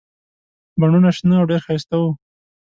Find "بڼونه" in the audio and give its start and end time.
0.79-1.09